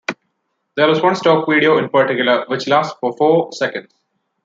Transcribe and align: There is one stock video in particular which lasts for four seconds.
There 0.77 0.89
is 0.89 0.99
one 0.99 1.13
stock 1.13 1.47
video 1.47 1.77
in 1.77 1.87
particular 1.87 2.45
which 2.47 2.67
lasts 2.67 2.95
for 2.99 3.15
four 3.15 3.51
seconds. 3.53 3.93